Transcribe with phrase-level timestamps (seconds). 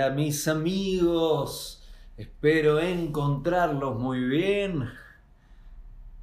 [0.00, 1.82] Hola mis amigos,
[2.16, 4.88] espero encontrarlos muy bien.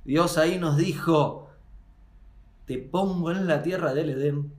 [0.04, 1.50] Dios ahí nos dijo,
[2.66, 4.52] te pongo en la tierra del Edén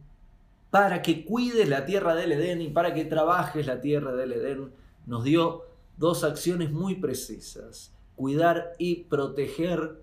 [0.70, 4.72] para que cuides la tierra del Edén y para que trabajes la tierra del Edén.
[5.06, 5.66] Nos dio
[5.98, 10.02] dos acciones muy precisas, cuidar y proteger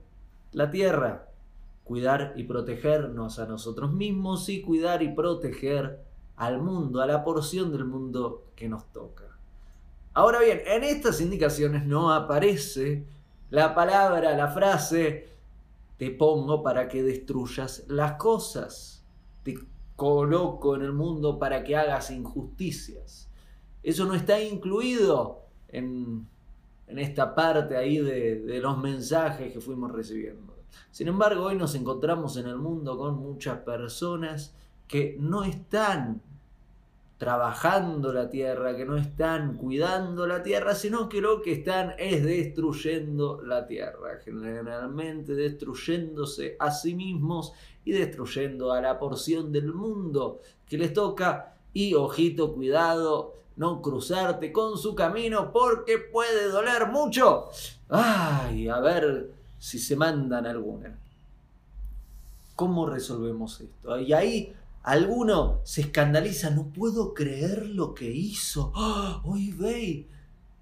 [0.52, 1.31] la tierra
[1.92, 6.00] cuidar y protegernos a nosotros mismos y cuidar y proteger
[6.36, 9.24] al mundo, a la porción del mundo que nos toca.
[10.14, 13.04] Ahora bien, en estas indicaciones no aparece
[13.50, 15.28] la palabra, la frase,
[15.98, 19.04] te pongo para que destruyas las cosas,
[19.42, 19.58] te
[19.94, 23.28] coloco en el mundo para que hagas injusticias.
[23.82, 26.26] Eso no está incluido en,
[26.86, 30.61] esta parte ahí de los mensajes que fuimos recibiendo.
[30.90, 34.54] Sin embargo, hoy nos encontramos en el mundo con muchas personas
[34.86, 36.22] que no están
[37.22, 42.24] trabajando la tierra, que no están cuidando la tierra, sino que lo que están es
[42.24, 47.52] destruyendo la tierra, generalmente destruyéndose a sí mismos
[47.84, 51.54] y destruyendo a la porción del mundo que les toca.
[51.72, 57.50] Y ojito, cuidado, no cruzarte con su camino porque puede doler mucho.
[57.88, 59.30] Ay, a ver,
[59.62, 60.98] si se mandan alguna.
[62.56, 63.96] ¿Cómo resolvemos esto?
[64.00, 64.52] Y ahí
[64.82, 68.72] alguno se escandaliza, no puedo creer lo que hizo.
[69.22, 70.08] ¡Uy, ve!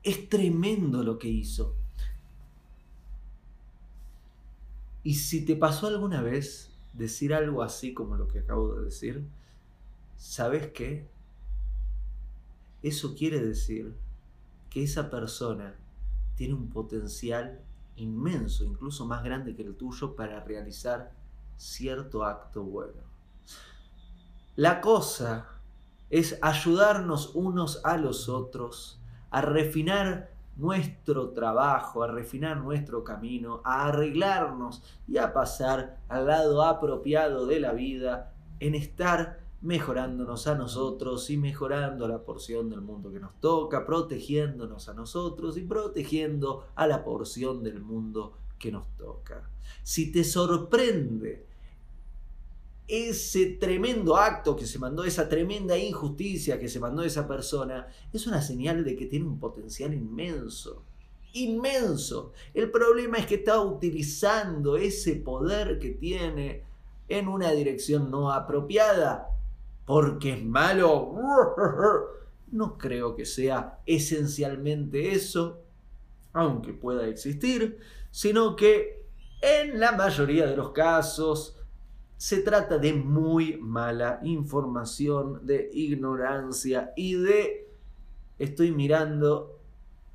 [0.02, 1.74] Es tremendo lo que hizo.
[5.02, 9.24] Y si te pasó alguna vez decir algo así como lo que acabo de decir,
[10.18, 11.08] ¿sabes qué?
[12.82, 13.94] Eso quiere decir
[14.68, 15.74] que esa persona
[16.36, 17.62] tiene un potencial
[17.96, 21.12] inmenso, incluso más grande que el tuyo, para realizar
[21.56, 23.02] cierto acto bueno.
[24.56, 25.46] La cosa
[26.08, 29.00] es ayudarnos unos a los otros
[29.30, 36.62] a refinar nuestro trabajo, a refinar nuestro camino, a arreglarnos y a pasar al lado
[36.62, 43.10] apropiado de la vida en estar mejorándonos a nosotros y mejorando la porción del mundo
[43.10, 48.86] que nos toca, protegiéndonos a nosotros y protegiendo a la porción del mundo que nos
[48.96, 49.50] toca.
[49.82, 51.46] Si te sorprende
[52.88, 58.26] ese tremendo acto que se mandó, esa tremenda injusticia que se mandó esa persona, es
[58.26, 60.82] una señal de que tiene un potencial inmenso.
[61.34, 62.32] Inmenso.
[62.54, 66.64] El problema es que está utilizando ese poder que tiene
[67.08, 69.28] en una dirección no apropiada
[69.84, 71.14] porque es malo.
[72.52, 75.62] No creo que sea esencialmente eso,
[76.32, 77.78] aunque pueda existir,
[78.10, 79.06] sino que
[79.40, 81.56] en la mayoría de los casos
[82.16, 87.68] se trata de muy mala información, de ignorancia y de
[88.38, 89.58] estoy mirando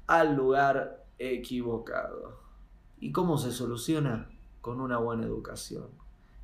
[0.06, 2.40] al lugar equivocado.
[3.00, 4.30] ¿Y cómo se soluciona?
[4.62, 5.88] Con una buena educación.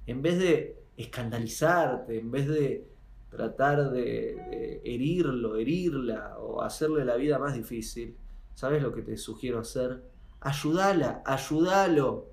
[0.07, 2.90] En vez de escandalizarte, en vez de
[3.31, 8.15] tratar de, herirlo, herirla o hacerle la vida más difícil,
[8.53, 10.03] ¿sabes lo que te sugiero hacer?
[10.41, 12.27] Ayúdala, ayúdalo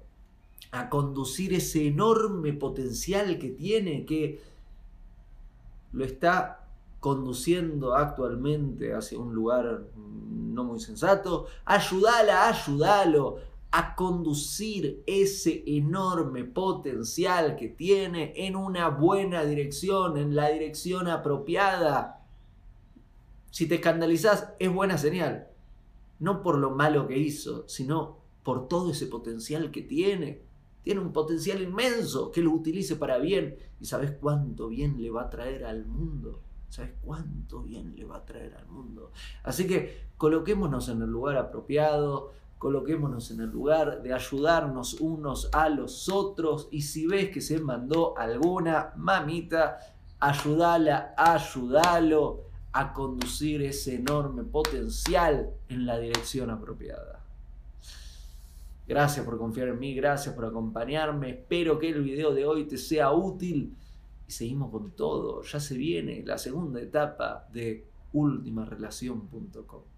[0.72, 4.41] a conducir ese enorme potencial que tiene, que
[5.92, 6.66] lo está
[7.00, 11.46] conduciendo actualmente hacia un lugar no muy sensato.
[11.64, 13.38] Ayúdala, ayúdalo
[13.70, 22.26] a conducir ese enorme potencial que tiene en una buena dirección, en la dirección apropiada.
[23.50, 25.49] Si te escandalizas, es buena señal.
[26.19, 30.43] No por lo malo que hizo, sino por todo ese potencial que tiene.
[30.82, 33.59] Tiene un potencial inmenso que lo utilice para bien.
[33.81, 36.41] ¿Y sabes cuánto bien le va a traer al mundo?
[36.70, 39.12] ¿Sabes cuánto bien le va a traer al mundo?
[39.43, 45.69] Así que coloquémonos en el lugar apropiado, coloquémonos en el lugar de ayudarnos unos a
[45.69, 49.78] los otros y si ves que se mandó alguna mamita,
[50.19, 57.25] ayúdala, ayúdalo a conducir ese enorme potencial en la dirección apropiada.
[58.87, 62.78] Gracias por confiar en mí, gracias por acompañarme, espero que el video de hoy te
[62.78, 63.76] sea útil
[64.26, 65.43] y seguimos con todo.
[65.43, 69.97] Ya se viene la segunda etapa de ultimarelación.com.